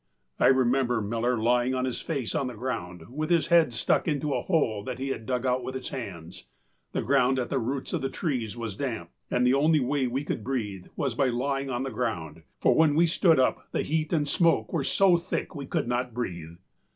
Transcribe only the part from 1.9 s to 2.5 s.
face on